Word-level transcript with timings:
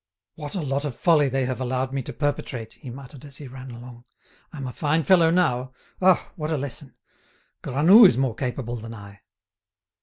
"What 0.33 0.55
a 0.55 0.61
lot 0.63 0.83
of 0.83 0.95
folly 0.95 1.29
they 1.29 1.45
have 1.45 1.61
allowed 1.61 1.93
me 1.93 2.01
to 2.01 2.11
perpetrate," 2.11 2.73
he 2.73 2.89
muttered 2.89 3.23
as 3.23 3.37
he 3.37 3.47
ran 3.47 3.69
along. 3.69 4.05
"I'm 4.51 4.65
a 4.65 4.73
fine 4.73 5.03
fellow 5.03 5.29
now. 5.29 5.73
Ah! 6.01 6.31
what 6.35 6.49
a 6.49 6.57
lesson! 6.57 6.95
Granoux 7.61 8.05
is 8.05 8.17
more 8.17 8.33
capable 8.33 8.77
than 8.77 8.95
I." 8.95 9.19